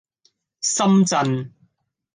[0.61, 1.53] 深圳